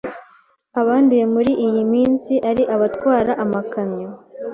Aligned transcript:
abanduye 0.81 1.25
muri 1.33 1.51
iyi 1.65 1.83
minsi 1.93 2.33
ari 2.49 2.63
abatwara 2.75 3.31
amakamyo. 3.43 4.09